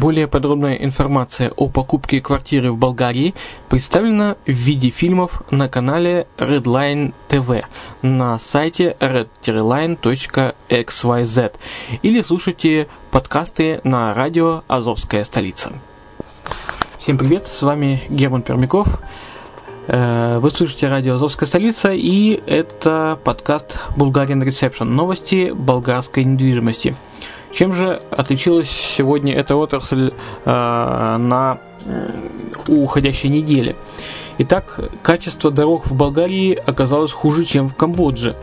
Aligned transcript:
Более 0.00 0.26
подробная 0.28 0.76
информация 0.76 1.52
о 1.56 1.68
покупке 1.68 2.22
квартиры 2.22 2.72
в 2.72 2.78
Болгарии 2.78 3.34
представлена 3.68 4.36
в 4.46 4.50
виде 4.50 4.88
фильмов 4.88 5.42
на 5.50 5.68
канале 5.68 6.26
Redline 6.38 7.12
TV 7.28 7.66
на 8.00 8.38
сайте 8.38 8.96
redline.xyz 8.98 9.98
или 12.00 12.22
слушайте 12.22 12.88
подкасты 13.10 13.82
на 13.84 14.14
радио 14.14 14.62
«Азовская 14.68 15.22
столица». 15.24 15.74
Всем 16.98 17.18
привет, 17.18 17.46
с 17.46 17.60
вами 17.60 18.02
Герман 18.08 18.40
Пермяков. 18.40 19.02
Э, 19.86 20.38
вы 20.38 20.48
слышите 20.48 20.88
радио 20.88 21.16
«Азовская 21.16 21.46
столица» 21.46 21.92
и 21.92 22.40
это 22.46 23.18
подкаст 23.22 23.78
«Bulgarian 23.96 24.42
Reception»– 24.42 24.84
новости 24.86 25.52
болгарской 25.52 26.24
недвижимости– 26.24 26.96
чем 27.52 27.72
же 27.72 28.00
отличилась 28.10 28.70
сегодня 28.70 29.34
эта 29.34 29.56
отрасль 29.56 30.12
э, 30.44 30.50
на 31.18 31.58
уходящей 32.68 33.28
неделе? 33.28 33.76
Итак, 34.38 34.80
качество 35.02 35.50
дорог 35.50 35.86
в 35.86 35.94
Болгарии 35.94 36.54
оказалось 36.54 37.12
хуже, 37.12 37.44
чем 37.44 37.68
в 37.68 37.74
Камбодже. 37.74 38.36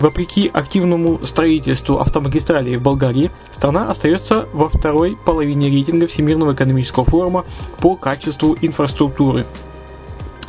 Вопреки 0.00 0.50
активному 0.52 1.24
строительству 1.24 1.98
автомагистралей 1.98 2.76
в 2.76 2.82
Болгарии, 2.82 3.30
страна 3.52 3.88
остается 3.88 4.46
во 4.52 4.68
второй 4.68 5.16
половине 5.16 5.70
рейтинга 5.70 6.08
Всемирного 6.08 6.54
экономического 6.54 7.04
форума 7.04 7.44
по 7.80 7.94
качеству 7.94 8.56
инфраструктуры– 8.60 9.46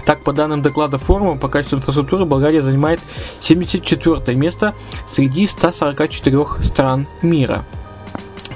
так, 0.06 0.22
по 0.22 0.34
данным 0.34 0.62
доклада 0.62 0.98
форума 0.98 1.38
по 1.38 1.48
качеству 1.48 1.78
инфраструктуры, 1.78 2.26
Болгария 2.26 2.62
занимает 2.62 3.00
74 3.40 4.38
место 4.38 4.74
среди 5.08 5.48
144 5.48 6.46
стран 6.64 7.08
мира. 7.22 7.66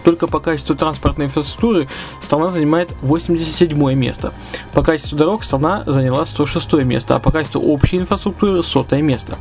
Только 0.03 0.28
по 0.28 0.40
качеству 0.40 0.75
транспортной 0.75 1.28
инфраструктуры 1.28 1.90
страна 2.22 2.50
занимает 2.52 2.90
87 3.02 3.94
место. 3.94 4.34
По 4.74 4.81
качеству 4.81 5.18
дорог 5.18 5.44
страна 5.44 5.84
заняла 5.85 6.25
106 6.25 6.74
место, 6.85 7.16
а 7.16 7.19
по 7.19 7.31
качеству 7.31 7.62
общей 7.62 7.97
инфраструктуры 7.97 8.64
100 8.64 8.85
место. 9.02 9.38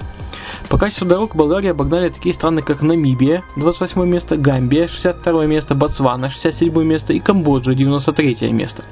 По 0.68 0.78
качеству 0.78 1.06
дорог 1.06 1.34
Болгария 1.36 1.70
обогнали 1.70 2.08
такие 2.08 2.34
страны, 2.34 2.62
как 2.62 2.82
Намибия, 2.82 3.44
28 3.56 4.04
место, 4.06 4.36
Гамбия, 4.36 4.86
62 4.88 5.46
место, 5.46 5.74
Ботсвана, 5.74 6.28
67 6.28 6.82
место 6.82 7.12
и 7.12 7.20
Камбоджа, 7.20 7.74
93 7.74 8.52
место. 8.52 8.84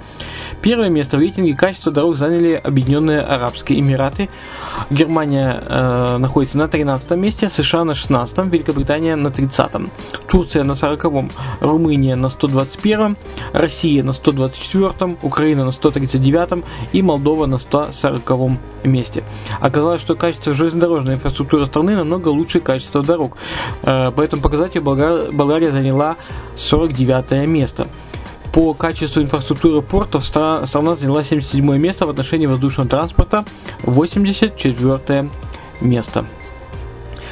Первое 0.60 0.88
место 0.88 1.16
в 1.16 1.20
рейтинге 1.20 1.54
качества 1.54 1.92
дорог 1.92 2.16
заняли 2.16 2.54
Объединенные 2.54 3.20
Арабские 3.20 3.80
Эмираты. 3.80 4.30
Германия 4.90 5.62
э, 5.62 6.16
находится 6.18 6.58
на 6.58 6.68
13 6.68 7.10
месте, 7.12 7.50
США 7.50 7.84
на 7.84 7.94
16, 7.94 8.38
Великобритания 8.46 9.16
на 9.16 9.30
30. 9.30 9.70
Турция 10.26 10.64
на 10.64 10.74
40, 10.74 11.30
Румыния 11.60 12.16
на 12.16 12.28
121, 12.28 13.16
Россия 13.52 14.02
на 14.02 14.12
124, 14.12 15.18
Украина 15.22 15.64
на 15.64 15.70
139 15.70 16.64
и 16.92 17.02
Молдова 17.02 17.46
на 17.46 17.58
140 17.58 18.30
месте. 18.84 19.22
Оказалось, 19.60 20.00
что 20.00 20.14
качество 20.14 20.54
железнодорожной 20.54 21.14
инфраструктуры 21.14 21.43
страны 21.66 21.96
намного 21.96 22.28
лучше 22.28 22.60
качества 22.60 23.02
дорог. 23.02 23.36
Э, 23.82 24.10
по 24.10 24.20
этому 24.20 24.42
показателю 24.42 24.82
Болгария 24.82 25.70
заняла 25.70 26.16
49 26.56 27.46
место. 27.46 27.88
По 28.52 28.72
качеству 28.72 29.20
инфраструктуры 29.20 29.82
портов 29.82 30.24
страна 30.24 30.66
заняла 30.66 31.24
77 31.24 31.76
место 31.76 32.06
в 32.06 32.10
отношении 32.10 32.46
воздушного 32.46 32.88
транспорта, 32.88 33.44
84 33.82 35.28
место. 35.80 36.24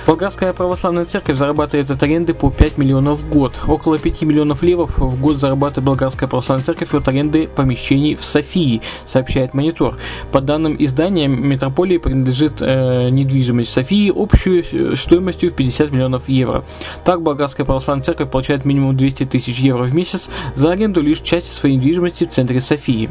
Болгарская 0.04 0.52
православная 0.52 1.04
церковь 1.04 1.38
зарабатывает 1.38 1.88
от 1.88 2.02
аренды 2.02 2.34
по 2.34 2.50
5 2.50 2.76
миллионов 2.76 3.20
в 3.20 3.28
год. 3.28 3.56
Около 3.68 3.98
5 4.00 4.22
миллионов 4.22 4.62
левов 4.62 4.98
в 4.98 5.20
год 5.20 5.36
зарабатывает 5.36 5.86
Болгарская 5.86 6.28
православная 6.28 6.64
церковь 6.64 6.92
от 6.92 7.06
аренды 7.06 7.46
помещений 7.46 8.16
в 8.16 8.24
Софии, 8.24 8.82
сообщает 9.06 9.54
Монитор. 9.54 9.96
По 10.32 10.40
данным 10.40 10.74
издания, 10.76 11.28
метрополии 11.28 11.98
принадлежит 11.98 12.54
э, 12.60 13.10
недвижимость 13.10 13.72
Софии 13.72 14.12
общую 14.14 14.64
э, 14.72 14.96
стоимостью 14.96 15.50
в 15.50 15.54
50 15.54 15.92
миллионов 15.92 16.28
евро. 16.28 16.64
Так, 17.04 17.22
Болгарская 17.22 17.64
православная 17.64 18.02
церковь 18.02 18.28
получает 18.28 18.64
минимум 18.64 18.96
200 18.96 19.26
тысяч 19.26 19.60
евро 19.60 19.84
в 19.84 19.94
месяц 19.94 20.28
за 20.56 20.72
аренду 20.72 21.00
лишь 21.00 21.20
части 21.20 21.52
своей 21.54 21.76
недвижимости 21.76 22.24
в 22.24 22.30
центре 22.30 22.60
Софии. 22.60 23.08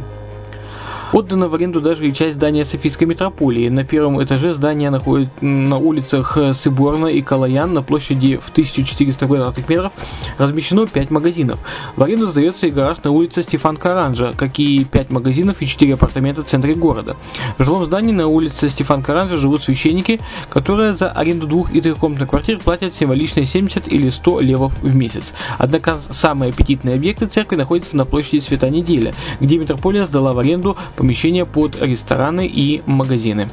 Отдана 1.13 1.49
в 1.49 1.55
аренду 1.55 1.81
даже 1.81 2.07
и 2.07 2.13
часть 2.13 2.35
здания 2.35 2.63
Софийской 2.63 3.05
метрополии. 3.05 3.67
На 3.67 3.83
первом 3.83 4.23
этаже 4.23 4.53
здание 4.53 4.89
находится 4.89 5.43
на 5.43 5.77
улицах 5.77 6.37
Сыборна 6.53 7.07
и 7.07 7.21
Калаян 7.21 7.73
на 7.73 7.83
площади 7.83 8.37
в 8.37 8.49
1400 8.49 9.27
квадратных 9.27 9.67
метров 9.67 9.91
размещено 10.37 10.87
5 10.87 11.11
магазинов. 11.11 11.59
В 11.97 12.03
аренду 12.03 12.27
сдается 12.27 12.67
и 12.67 12.71
гараж 12.71 13.03
на 13.03 13.11
улице 13.11 13.43
Стефан 13.43 13.75
Каранжа, 13.75 14.33
как 14.37 14.57
и 14.59 14.85
5 14.85 15.09
магазинов 15.09 15.61
и 15.61 15.65
4 15.65 15.95
апартамента 15.95 16.43
в 16.43 16.45
центре 16.45 16.75
города. 16.75 17.17
В 17.57 17.63
жилом 17.63 17.83
здании 17.83 18.13
на 18.13 18.27
улице 18.27 18.69
Стефан 18.69 19.01
Каранжа 19.01 19.35
живут 19.35 19.65
священники, 19.65 20.21
которые 20.49 20.93
за 20.93 21.11
аренду 21.11 21.45
двух 21.45 21.73
и 21.73 21.81
трехкомнатных 21.81 22.29
квартир 22.29 22.59
платят 22.59 22.93
символичные 22.93 23.45
70 23.45 23.91
или 23.91 24.09
100 24.09 24.39
левов 24.39 24.73
в 24.81 24.95
месяц. 24.95 25.33
Однако 25.57 25.97
самые 25.97 26.51
аппетитные 26.51 26.95
объекты 26.95 27.25
церкви 27.25 27.57
находятся 27.57 27.97
на 27.97 28.05
площади 28.05 28.39
Свята 28.39 28.69
Неделя, 28.69 29.13
где 29.41 29.57
метрополия 29.57 30.05
сдала 30.05 30.31
в 30.31 30.39
аренду 30.39 30.77
помещения 31.01 31.47
под 31.47 31.81
рестораны 31.81 32.45
и 32.45 32.83
магазины. 32.85 33.49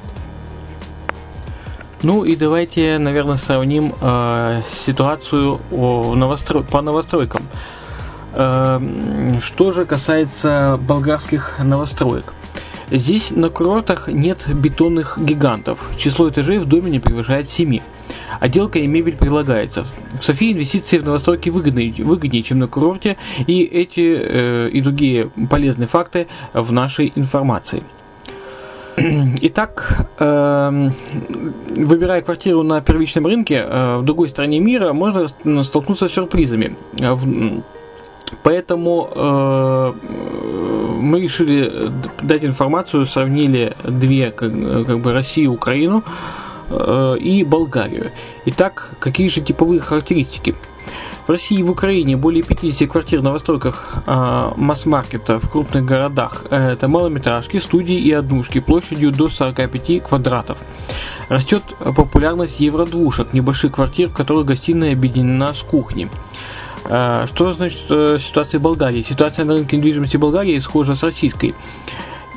Ну 2.03 2.25
и 2.25 2.37
давайте, 2.37 2.99
наверное, 2.99 3.37
сравним 3.37 3.95
э, 4.03 4.61
ситуацию 4.71 5.59
о 5.73 6.15
новостро... 6.15 6.61
по 6.61 6.83
новостройкам. 6.83 7.45
Э, 8.35 8.79
что 9.41 9.73
же 9.73 9.87
касается 9.87 10.79
болгарских 10.79 11.59
новостроек. 11.59 12.35
Здесь 12.91 13.31
на 13.31 13.49
курортах 13.49 14.09
нет 14.09 14.47
бетонных 14.55 15.17
гигантов. 15.19 15.89
Число 15.97 16.29
этажей 16.29 16.59
в 16.59 16.67
доме 16.67 16.91
не 16.91 17.01
превышает 17.01 17.49
7. 17.49 17.81
Отделка 18.41 18.79
и 18.79 18.87
мебель 18.87 19.17
прилагается. 19.17 19.85
В 20.19 20.23
Софии 20.23 20.53
инвестиции 20.53 20.99
в 20.99 21.05
новостройки 21.05 21.51
выгоднее, 21.51 21.93
выгоднее 22.05 22.43
чем 22.43 22.59
на 22.59 22.69
курорте, 22.69 23.17
и 23.47 23.63
эти 23.63 24.17
э, 24.19 24.69
и 24.71 24.81
другие 24.81 25.31
полезные 25.51 25.87
факты 25.87 26.29
в 26.53 26.73
нашей 26.73 27.13
информации. 27.15 27.83
Итак, 29.43 30.09
э, 30.19 30.91
выбирая 31.77 32.23
квартиру 32.23 32.63
на 32.63 32.81
первичном 32.81 33.27
рынке 33.27 33.65
э, 33.65 33.99
в 33.99 34.05
другой 34.05 34.29
стране 34.29 34.59
мира, 34.59 34.93
можно 34.93 35.27
столкнуться 35.63 36.09
с 36.09 36.13
сюрпризами. 36.13 36.77
Поэтому 38.43 39.11
э, 39.15 39.93
мы 41.01 41.21
решили 41.21 41.93
дать 42.23 42.45
информацию, 42.45 43.07
сравнили 43.07 43.75
две, 43.85 44.31
как, 44.31 44.53
как 44.87 45.01
бы 45.01 45.13
Россию 45.13 45.53
и 45.53 45.55
Украину 45.55 46.05
э, 46.05 46.48
и 46.71 47.45
Болгарию. 47.45 48.13
Итак, 48.47 48.95
какие 49.01 49.29
же 49.29 49.41
типовые 49.41 49.81
характеристики? 49.81 50.55
В 51.27 51.31
России 51.31 51.59
и 51.59 51.63
в 51.63 51.71
Украине 51.71 52.17
более 52.17 52.43
50 52.43 52.91
квартир 52.91 53.21
в 53.21 53.23
новостройках 53.23 53.97
э, 54.07 54.51
масс-маркета 54.57 55.39
в 55.39 55.51
крупных 55.51 55.85
городах. 55.85 56.47
Это 56.49 56.89
малометражки, 56.89 57.59
студии 57.59 57.99
и 57.99 58.11
однушки 58.13 58.61
площадью 58.61 59.13
до 59.13 59.29
45 59.29 60.03
квадратов. 60.03 60.59
Растет 61.29 61.63
популярность 61.79 62.61
евродвушек, 62.61 63.35
небольших 63.35 63.73
квартир, 63.73 64.09
в 64.09 64.15
которых 64.15 64.47
гостиная 64.47 64.93
объединена 64.93 65.53
с 65.53 65.63
кухней. 65.63 66.09
А, 66.87 67.27
что 67.27 67.53
значит 67.53 67.85
э, 67.91 68.19
ситуация 68.19 68.59
в 68.59 68.63
Болгарии? 68.63 69.03
Ситуация 69.03 69.45
на 69.45 69.53
рынке 69.53 69.77
недвижимости 69.77 70.17
Болгарии 70.17 70.59
схожа 70.61 70.95
с 70.95 71.03
российской 71.03 71.55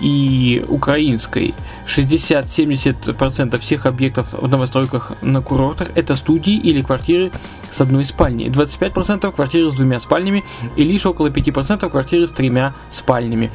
и 0.01 0.63
украинской. 0.67 1.53
60-70% 1.85 3.59
всех 3.59 3.85
объектов 3.85 4.33
в 4.33 4.47
новостройках 4.47 5.13
на 5.21 5.41
курортах 5.41 5.91
это 5.95 6.15
студии 6.15 6.55
или 6.55 6.81
квартиры 6.81 7.31
с 7.71 7.79
одной 7.81 8.05
спальней. 8.05 8.47
25% 8.47 9.31
квартиры 9.31 9.69
с 9.69 9.73
двумя 9.73 9.99
спальнями 9.99 10.43
и 10.75 10.83
лишь 10.83 11.05
около 11.05 11.27
5% 11.27 11.89
квартиры 11.89 12.27
с 12.27 12.31
тремя 12.31 12.73
спальнями. 12.89 13.51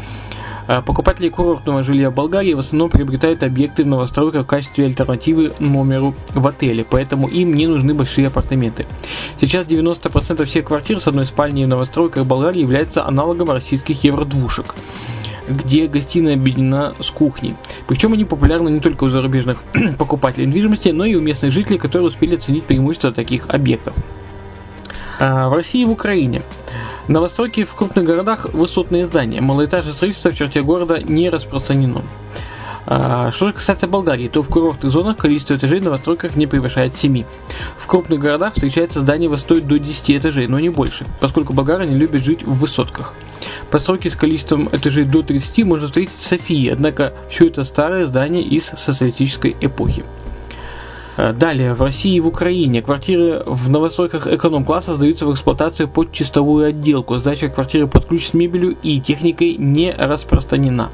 А 0.68 0.82
покупатели 0.82 1.28
курортного 1.28 1.82
жилья 1.82 2.10
в 2.10 2.14
Болгарии 2.14 2.54
в 2.54 2.58
основном 2.58 2.90
приобретают 2.90 3.42
объекты 3.44 3.84
в 3.84 3.86
новостройках 3.86 4.44
в 4.44 4.46
качестве 4.48 4.86
альтернативы 4.86 5.52
номеру 5.60 6.14
в 6.34 6.46
отеле, 6.46 6.84
поэтому 6.88 7.28
им 7.28 7.54
не 7.54 7.66
нужны 7.68 7.94
большие 7.94 8.26
апартаменты. 8.26 8.86
Сейчас 9.40 9.66
90% 9.66 10.44
всех 10.44 10.64
квартир 10.64 11.00
с 11.00 11.06
одной 11.06 11.26
спальней 11.26 11.66
в 11.66 11.68
новостройках 11.68 12.24
в 12.24 12.26
Болгарии 12.26 12.60
являются 12.60 13.06
аналогом 13.06 13.50
российских 13.50 14.02
евродвушек 14.02 14.74
где 15.48 15.86
гостиная 15.86 16.34
объединена 16.34 16.94
с 17.00 17.10
кухней. 17.10 17.54
Причем 17.86 18.12
они 18.12 18.24
популярны 18.24 18.68
не 18.68 18.80
только 18.80 19.04
у 19.04 19.08
зарубежных 19.08 19.62
покупателей 19.98 20.46
недвижимости, 20.46 20.90
но 20.90 21.04
и 21.04 21.14
у 21.14 21.20
местных 21.20 21.52
жителей, 21.52 21.78
которые 21.78 22.08
успели 22.08 22.36
оценить 22.36 22.64
преимущества 22.64 23.12
таких 23.12 23.48
объектов. 23.48 23.94
А 25.18 25.48
в 25.48 25.54
России 25.54 25.82
и 25.82 25.86
в 25.86 25.90
Украине 25.90 26.42
Новостройки 27.08 27.62
в 27.62 27.74
крупных 27.74 28.04
городах 28.04 28.46
высотные 28.52 29.04
здания. 29.04 29.40
Малоэтажное 29.40 29.92
строительство 29.92 30.32
в 30.32 30.36
черте 30.36 30.62
города 30.62 30.98
не 31.00 31.30
распространено. 31.30 32.02
А, 32.84 33.30
что 33.30 33.48
же 33.48 33.52
касается 33.52 33.86
Болгарии, 33.86 34.28
то 34.28 34.42
в 34.42 34.48
курортных 34.48 34.92
зонах 34.92 35.16
количество 35.16 35.54
этажей 35.54 35.80
в 35.80 35.84
новостройках 35.84 36.34
не 36.34 36.46
превышает 36.46 36.96
7. 36.96 37.24
В 37.78 37.86
крупных 37.86 38.18
городах 38.18 38.54
встречается 38.54 39.00
здание 39.00 39.28
высотой 39.28 39.60
до 39.60 39.78
10 39.78 40.10
этажей, 40.12 40.48
но 40.48 40.58
не 40.58 40.68
больше, 40.68 41.06
поскольку 41.20 41.52
болгары 41.52 41.86
не 41.86 41.96
любят 41.96 42.22
жить 42.22 42.42
в 42.42 42.58
высотках. 42.58 43.14
Постройки 43.70 44.08
с 44.08 44.16
количеством 44.16 44.68
этажей 44.72 45.04
до 45.04 45.22
30 45.22 45.64
можно 45.64 45.86
встретить 45.86 46.16
в 46.16 46.22
Софии, 46.22 46.68
однако 46.68 47.12
все 47.28 47.48
это 47.48 47.64
старое 47.64 48.06
здание 48.06 48.42
из 48.42 48.66
социалистической 48.66 49.56
эпохи. 49.60 50.04
Э, 51.16 51.32
далее, 51.32 51.74
в 51.74 51.82
России 51.82 52.14
и 52.14 52.20
в 52.20 52.26
Украине 52.26 52.82
квартиры 52.82 53.42
в 53.46 53.70
новостройках 53.70 54.26
эконом-класса 54.26 54.94
сдаются 54.94 55.26
в 55.26 55.32
эксплуатацию 55.32 55.88
под 55.88 56.12
чистовую 56.12 56.66
отделку. 56.66 57.16
Сдача 57.16 57.48
квартиры 57.48 57.86
под 57.86 58.06
ключ 58.06 58.28
с 58.28 58.34
мебелью 58.34 58.76
и 58.82 59.00
техникой 59.00 59.56
не 59.56 59.92
распространена. 59.92 60.90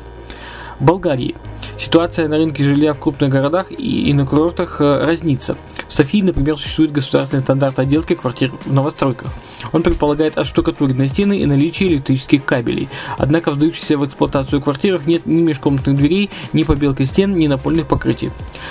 В 0.79 0.85
Болгарии 0.85 1.35
ситуация 1.77 2.29
на 2.29 2.37
рынке 2.37 2.63
жилья 2.63 2.93
в 2.93 3.01
крупных 3.01 3.31
городах 3.31 3.73
и 3.73 4.13
на 4.13 4.27
курортах 4.27 4.81
э, 4.81 5.05
разнится. 5.05 5.57
В 5.93 5.95
Софии, 5.95 6.23
например, 6.23 6.57
существует 6.57 6.91
государственный 6.91 7.43
стандарт 7.43 7.79
отделки 7.79 8.15
квартир 8.15 8.51
в 8.65 8.73
новостройках. 8.73 9.31
Он 9.73 9.83
предполагает 9.83 10.39
отштукатуренные 10.39 11.07
стены 11.07 11.41
и 11.41 11.45
наличие 11.45 11.91
электрических 11.91 12.47
кабелей. 12.47 12.89
Однако 13.19 13.51
в 13.51 13.57
сдающихся 13.57 13.99
в 13.99 14.07
эксплуатацию 14.07 14.63
квартирах 14.63 15.07
нет 15.07 15.27
ни 15.27 15.43
межкомнатных 15.43 15.95
дверей, 15.95 16.31
ни 16.55 16.63
побелки 16.63 17.05
стен, 17.05 17.37
ни 17.37 17.47
напольных 17.47 17.89
покрытий. 17.89 18.31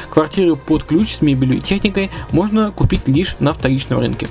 Квартиры 0.10 0.56
под 0.56 0.84
ключ 0.84 1.18
с 1.18 1.22
мебелью 1.22 1.58
и 1.58 1.62
техникой 1.62 2.10
можно 2.32 2.72
купить 2.72 3.08
лишь 3.08 3.36
на 3.40 3.54
вторичном 3.54 4.00
рынке. 4.00 4.28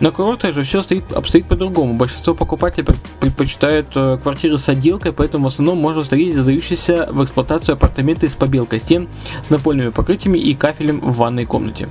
На 0.00 0.10
курортах 0.10 0.54
же 0.54 0.62
все 0.62 0.80
стоит, 0.80 1.12
обстоит 1.12 1.44
по-другому. 1.44 1.92
Большинство 1.92 2.34
покупателей 2.34 2.86
предпочитают 3.20 3.88
э, 3.94 4.18
квартиры 4.22 4.56
с 4.56 4.66
отделкой, 4.66 5.12
поэтому 5.12 5.44
в 5.44 5.48
основном 5.48 5.78
можно 5.78 6.02
встретить 6.02 6.38
сдающиеся 6.38 7.08
в 7.10 7.22
эксплуатацию 7.22 7.74
апартаменты 7.74 8.30
с 8.30 8.34
побелкой 8.34 8.80
стен, 8.80 9.08
с 9.42 9.50
напольными 9.50 9.90
покрытиями 9.90 10.38
и 10.38 10.54
кафелем 10.54 11.00
в 11.00 11.18
ванной 11.18 11.44
комнате. 11.44 11.88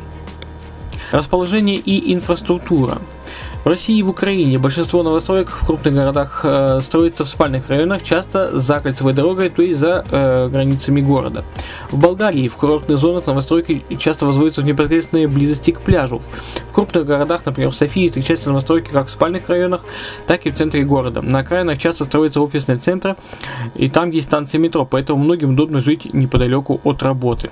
Расположение 1.11 1.77
и 1.77 2.11
инфраструктура. 2.13 2.97
В 3.63 3.67
России 3.67 3.97
и 3.97 4.03
в 4.03 4.09
Украине 4.09 4.57
большинство 4.57 5.03
новостроек 5.03 5.49
в 5.49 5.65
крупных 5.65 5.93
городах 5.93 6.41
э, 6.43 6.79
строится 6.81 7.25
в 7.25 7.27
спальных 7.27 7.67
районах, 7.67 8.01
часто 8.01 8.57
за 8.57 8.79
кольцевой 8.79 9.11
дорогой, 9.11 9.49
то 9.49 9.61
есть 9.61 9.79
за 9.79 10.05
э, 10.09 10.47
границами 10.47 11.01
города. 11.01 11.43
В 11.91 11.99
Болгарии 11.99 12.47
в 12.47 12.55
курортных 12.55 12.97
зонах 12.97 13.27
новостройки 13.27 13.83
часто 13.97 14.25
возводятся 14.25 14.61
в 14.61 14.65
непосредственной 14.65 15.27
близости 15.27 15.71
к 15.71 15.81
пляжу. 15.81 16.21
В 16.69 16.73
крупных 16.73 17.05
городах, 17.05 17.45
например, 17.45 17.71
в 17.71 17.75
Софии, 17.75 18.07
встречаются 18.07 18.47
новостройки 18.47 18.91
как 18.91 19.07
в 19.07 19.11
спальных 19.11 19.49
районах, 19.49 19.81
так 20.25 20.45
и 20.45 20.51
в 20.51 20.55
центре 20.55 20.83
города. 20.83 21.21
На 21.21 21.39
окраинах 21.39 21.77
часто 21.77 22.05
строятся 22.05 22.39
офисные 22.39 22.77
центры, 22.77 23.17
и 23.75 23.89
там 23.89 24.09
есть 24.11 24.27
станции 24.27 24.57
метро, 24.57 24.85
поэтому 24.85 25.21
многим 25.21 25.51
удобно 25.51 25.81
жить 25.81 26.13
неподалеку 26.13 26.79
от 26.85 27.03
работы. 27.03 27.51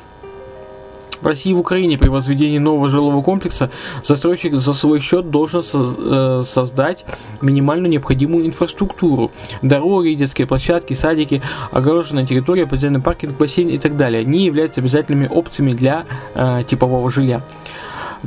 В 1.22 1.26
России 1.26 1.52
и 1.52 1.54
в 1.54 1.60
Украине 1.60 1.98
при 1.98 2.10
возведении 2.10 2.58
нового 2.58 2.90
жилого 2.90 3.22
комплекса 3.22 3.70
застройщик 4.04 4.56
за 4.56 4.74
свой 4.74 5.00
счет 5.00 5.30
должен 5.30 5.64
э, 5.64 6.44
создать 6.46 7.06
минимальную 7.42 7.90
необходимую 7.90 8.46
инфраструктуру. 8.46 9.32
Дороги, 9.62 10.14
детские 10.14 10.48
площадки, 10.48 10.94
садики, 10.94 11.42
огороженная 11.72 12.26
территория, 12.26 12.68
подземный 12.68 13.02
паркинг, 13.02 13.38
бассейн 13.38 13.70
и 13.70 13.78
так 13.78 13.98
далее. 13.98 14.22
Они 14.22 14.46
являются 14.46 14.82
обязательными 14.82 15.28
опциями 15.28 15.74
для 15.74 16.06
э, 16.34 16.64
типового 16.68 17.10
жилья. 17.10 17.42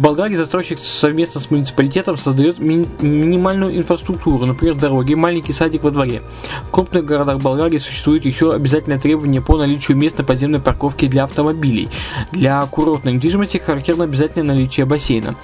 Болгарии 0.01 0.35
застройщик 0.35 0.79
совместно 0.81 1.43
с 1.43 1.51
муниципалитетом 1.51 2.17
создает 2.17 2.59
ми- 2.59 2.87
минимальную 3.03 3.77
инфраструктуру, 3.77 4.47
например, 4.47 4.75
дороги, 4.75 5.13
маленький 5.13 5.53
садик 5.53 5.83
во 5.83 5.91
дворе. 5.91 6.23
В 6.69 6.71
крупных 6.71 7.05
городах 7.05 7.43
Болгарии 7.43 7.77
существует 7.77 8.25
еще 8.25 8.55
обязательное 8.55 8.99
требование 8.99 9.43
по 9.43 9.59
наличию 9.59 9.99
мест 9.99 10.17
на 10.17 10.25
подземной 10.25 10.59
парковке 10.59 11.07
для 11.07 11.25
автомобилей. 11.25 11.91
Для 12.33 12.65
курортной 12.65 13.13
недвижимости 13.13 13.59
характерно 13.59 14.05
обязательное 14.05 14.55
наличие 14.55 14.87
бассейна. 14.87 15.35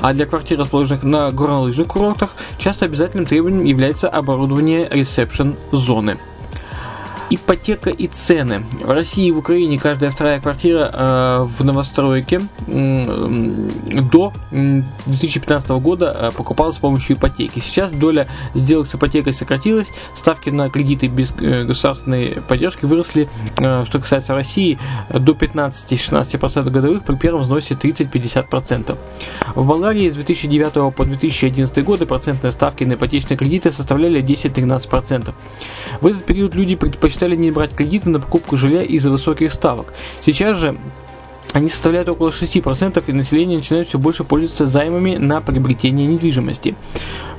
А 0.00 0.12
для 0.12 0.26
квартир, 0.26 0.58
расположенных 0.58 1.04
на 1.04 1.30
горнолыжных 1.30 1.88
курортах, 1.88 2.34
часто 2.58 2.84
обязательным 2.84 3.24
требованием 3.24 3.64
является 3.64 4.10
оборудование 4.10 4.88
ресепшн-зоны. 4.90 6.18
Ипотека 7.34 7.88
и 7.88 8.06
цены. 8.08 8.64
В 8.82 8.90
России 8.90 9.28
и 9.28 9.30
в 9.30 9.38
Украине 9.38 9.78
каждая 9.78 10.10
вторая 10.10 10.38
квартира 10.38 10.90
э, 10.92 11.46
в 11.48 11.64
новостройке 11.64 12.42
до 12.66 14.32
2015 14.50 15.70
года 15.70 16.14
э, 16.14 16.30
покупалась 16.36 16.76
с 16.76 16.78
помощью 16.78 17.16
ипотеки. 17.16 17.58
Сейчас 17.58 17.90
доля 17.90 18.28
сделок 18.52 18.86
с 18.86 18.94
ипотекой 18.94 19.32
сократилась, 19.32 19.88
ставки 20.14 20.50
на 20.50 20.68
кредиты 20.68 21.06
без 21.06 21.32
э, 21.40 21.64
государственной 21.64 22.42
поддержки 22.42 22.84
выросли, 22.84 23.30
что 23.56 23.98
касается 23.98 24.34
России, 24.34 24.78
до 25.08 25.32
15-16% 25.32 26.68
годовых, 26.68 27.04
при 27.04 27.16
первом 27.16 27.42
взносе 27.42 27.74
30-50%. 27.74 28.98
В 29.54 29.66
Болгарии 29.66 30.10
с 30.10 30.12
2009 30.12 30.94
по 30.94 31.04
2011 31.04 31.84
годы 31.84 32.04
процентные 32.04 32.52
ставки 32.52 32.84
на 32.84 32.94
ипотечные 32.94 33.38
кредиты 33.38 33.72
составляли 33.72 34.22
10-13%. 34.22 35.32
В 36.00 36.06
этот 36.06 36.26
период 36.26 36.54
люди 36.54 36.76
предпочитали 37.22 37.36
не 37.36 37.50
брать 37.50 37.74
кредиты 37.74 38.08
на 38.08 38.20
покупку 38.20 38.56
жилья 38.56 38.82
из-за 38.82 39.10
высоких 39.10 39.52
ставок. 39.52 39.94
Сейчас 40.24 40.56
же 40.56 40.76
они 41.52 41.68
составляют 41.68 42.08
около 42.08 42.30
6%, 42.30 43.04
и 43.06 43.12
население 43.12 43.58
начинает 43.58 43.86
все 43.86 43.98
больше 43.98 44.24
пользоваться 44.24 44.66
займами 44.66 45.16
на 45.16 45.40
приобретение 45.40 46.06
недвижимости. 46.06 46.74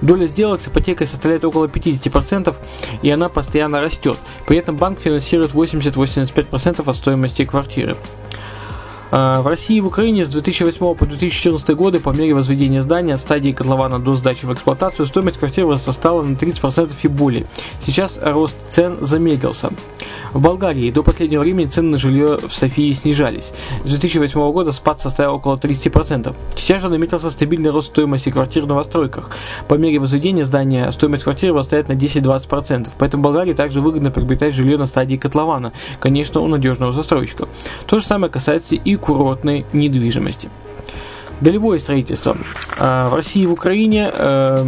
Доля 0.01 0.27
сделок 0.27 0.61
с 0.61 0.67
ипотекой 0.67 1.07
составляет 1.07 1.43
около 1.43 1.65
50%, 1.65 2.55
и 3.01 3.09
она 3.09 3.27
постоянно 3.27 3.81
растет. 3.81 4.17
При 4.47 4.57
этом 4.57 4.77
банк 4.77 4.99
финансирует 4.99 5.51
80-85% 5.51 6.89
от 6.89 6.95
стоимости 6.95 7.43
квартиры. 7.43 7.97
А, 9.15 9.43
в 9.43 9.47
России 9.47 9.75
и 9.77 9.81
в 9.81 9.85
Украине 9.85 10.25
с 10.25 10.29
2008 10.29 10.95
по 10.95 11.05
2014 11.05 11.69
годы 11.75 11.99
по 11.99 12.09
мере 12.09 12.33
возведения 12.33 12.81
здания 12.81 13.13
от 13.13 13.19
стадии 13.19 13.51
котлована 13.51 13.99
до 13.99 14.15
сдачи 14.15 14.45
в 14.45 14.51
эксплуатацию 14.51 15.05
стоимость 15.05 15.37
квартиры 15.37 15.67
возрастала 15.67 16.23
на 16.23 16.33
30% 16.33 16.91
и 16.99 17.07
более. 17.07 17.45
Сейчас 17.85 18.17
рост 18.19 18.55
цен 18.71 18.97
замедлился. 19.01 19.69
В 20.33 20.41
Болгарии 20.41 20.89
до 20.89 21.03
последнего 21.03 21.41
времени 21.41 21.67
цены 21.67 21.91
на 21.91 21.97
жилье 21.97 22.39
в 22.39 22.51
Софии 22.51 22.91
снижались. 22.93 23.53
С 23.83 23.87
2008 23.87 24.51
года 24.51 24.71
спад 24.71 24.99
составил 24.99 25.35
около 25.35 25.57
30%. 25.57 26.35
Сейчас 26.55 26.81
же 26.81 26.89
наметился 26.89 27.29
стабильный 27.29 27.69
рост 27.69 27.89
стоимости 27.89 28.31
квартир 28.31 28.63
в 28.63 28.67
новостройках. 28.67 29.29
По 29.67 29.75
мере 29.75 29.99
возведения 29.99 30.43
здания 30.43 30.91
стоимость 30.91 31.23
квартиры 31.23 31.53
вырастает 31.53 31.87
на 31.87 31.93
10-20%. 31.93 32.89
Поэтому 32.97 33.21
Болгарии 33.21 33.53
также 33.53 33.79
выгодно 33.79 34.09
приобретать 34.09 34.55
жилье 34.55 34.79
на 34.79 34.87
стадии 34.87 35.17
котлована, 35.17 35.71
конечно, 35.99 36.41
у 36.41 36.47
надежного 36.47 36.93
застройщика. 36.93 37.47
То 37.85 37.99
же 37.99 38.05
самое 38.05 38.31
касается 38.31 38.73
и 38.73 38.95
курортной 39.03 39.65
недвижимости. 39.73 40.49
Долевое 41.41 41.77
строительство. 41.79 42.37
А, 42.77 43.09
в 43.09 43.15
России 43.15 43.43
и 43.43 43.45
в 43.45 43.51
Украине 43.51 44.09
э, 44.13 44.63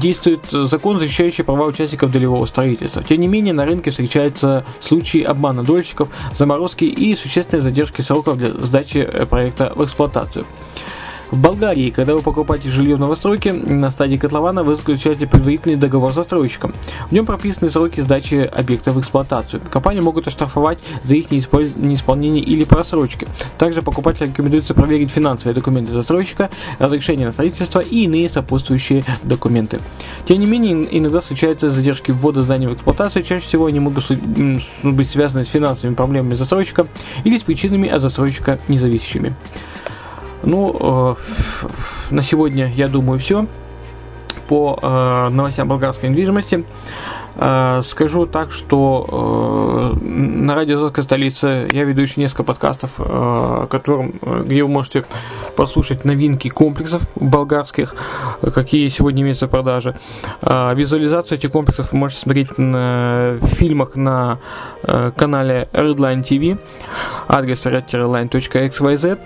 действует 0.00 0.40
закон, 0.50 0.98
защищающий 0.98 1.44
права 1.44 1.66
участников 1.66 2.10
долевого 2.10 2.46
строительства. 2.46 3.02
Тем 3.02 3.20
не 3.20 3.28
менее, 3.28 3.52
на 3.52 3.66
рынке 3.66 3.90
встречаются 3.90 4.64
случаи 4.80 5.22
обмана 5.22 5.62
дольщиков, 5.62 6.08
заморозки 6.32 6.84
и 6.84 7.14
существенной 7.16 7.60
задержки 7.60 8.00
сроков 8.00 8.38
для 8.38 8.48
сдачи 8.48 8.98
э, 8.98 9.26
проекта 9.26 9.72
в 9.74 9.84
эксплуатацию. 9.84 10.46
В 11.30 11.38
Болгарии, 11.38 11.90
когда 11.90 12.14
вы 12.14 12.22
покупаете 12.22 12.68
жилье 12.68 12.96
в 12.96 12.98
новостройке, 12.98 13.52
на 13.52 13.92
стадии 13.92 14.16
котлована 14.16 14.64
вы 14.64 14.74
заключаете 14.74 15.28
предварительный 15.28 15.76
договор 15.76 16.10
с 16.10 16.16
застройщиком. 16.16 16.74
В 17.08 17.12
нем 17.12 17.24
прописаны 17.24 17.70
сроки 17.70 18.00
сдачи 18.00 18.34
объекта 18.34 18.90
в 18.90 18.98
эксплуатацию. 18.98 19.62
Компании 19.70 20.00
могут 20.00 20.26
оштрафовать 20.26 20.80
за 21.04 21.14
их 21.14 21.30
неисполнение 21.30 22.42
или 22.42 22.64
просрочки. 22.64 23.28
Также 23.58 23.80
покупателю 23.82 24.30
рекомендуется 24.30 24.74
проверить 24.74 25.12
финансовые 25.12 25.54
документы 25.54 25.92
застройщика, 25.92 26.50
разрешение 26.80 27.26
на 27.26 27.32
строительство 27.32 27.78
и 27.78 28.04
иные 28.04 28.28
сопутствующие 28.28 29.04
документы. 29.22 29.78
Тем 30.24 30.40
не 30.40 30.46
менее, 30.46 30.98
иногда 30.98 31.20
случаются 31.22 31.70
задержки 31.70 32.10
ввода 32.10 32.42
здания 32.42 32.68
в 32.68 32.74
эксплуатацию. 32.74 33.22
Чаще 33.22 33.46
всего 33.46 33.66
они 33.66 33.78
могут 33.78 34.04
быть 34.82 35.08
связаны 35.08 35.44
с 35.44 35.48
финансовыми 35.48 35.94
проблемами 35.94 36.34
застройщика 36.34 36.88
или 37.22 37.38
с 37.38 37.44
причинами 37.44 37.88
от 37.88 38.02
застройщика 38.02 38.58
независящими. 38.66 39.36
Ну, 40.42 41.16
э, 41.18 42.14
на 42.14 42.22
сегодня, 42.22 42.66
я 42.66 42.88
думаю, 42.88 43.18
все 43.18 43.46
по 44.48 44.78
э, 44.82 45.28
новостям 45.30 45.68
болгарской 45.68 46.08
недвижимости. 46.08 46.64
Э, 47.36 47.80
скажу 47.82 48.26
так, 48.26 48.50
что 48.50 49.96
э, 50.00 50.04
на 50.04 50.54
радио 50.54 50.76
Азовская 50.76 51.04
столица 51.04 51.66
я 51.70 51.84
веду 51.84 52.02
еще 52.02 52.20
несколько 52.20 52.42
подкастов, 52.42 52.92
э, 52.98 53.66
которым, 53.70 54.14
где 54.44 54.62
вы 54.62 54.68
можете 54.68 55.04
послушать 55.56 56.04
новинки 56.04 56.48
комплексов 56.48 57.06
болгарских, 57.14 57.94
какие 58.54 58.88
сегодня 58.88 59.22
имеются 59.22 59.46
в 59.46 59.50
продаже. 59.50 59.96
Визуализацию 60.42 61.38
этих 61.38 61.50
комплексов 61.50 61.92
вы 61.92 61.98
можете 61.98 62.22
смотреть 62.22 62.56
на 62.56 63.38
фильмах 63.42 63.94
на 63.94 64.38
канале 64.82 65.68
Redline 65.72 66.22
TV, 66.22 66.58
адрес 67.28 67.66
redline.xyz. 67.66 69.18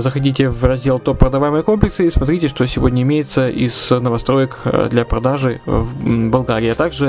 Заходите 0.00 0.50
в 0.50 0.64
раздел 0.64 0.98
топ 0.98 1.18
продаваемые 1.18 1.62
комплексы 1.62 2.06
и 2.06 2.10
смотрите, 2.10 2.48
что 2.48 2.66
сегодня 2.66 3.02
имеется 3.02 3.48
из 3.48 3.90
новостроек 3.90 4.58
для 4.90 5.04
продажи 5.04 5.60
в 5.64 6.28
Болгарии, 6.30 6.70
а 6.70 6.74
также 6.74 7.07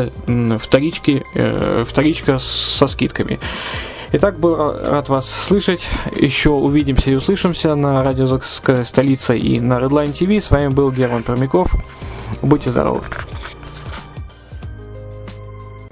вторички, 0.60 1.24
э, 1.34 1.86
вторичка 1.88 2.39
со 2.39 2.88
скидками. 2.88 3.39
Итак, 4.12 4.39
был 4.39 4.56
рад 4.56 5.08
вас 5.10 5.29
слышать. 5.29 5.88
Еще 6.15 6.50
увидимся 6.50 7.12
и 7.12 7.15
услышимся 7.15 7.75
на 7.75 8.03
радио 8.03 8.25
столица 8.84 9.36
и 9.36 9.60
на 9.60 9.79
Redline 9.79 10.13
TV. 10.13 10.41
С 10.41 10.50
вами 10.50 10.70
был 10.70 10.91
Герман 10.91 11.24
Пермяков. 11.24 11.72
Будьте 12.41 12.72
здоровы. 12.72 13.01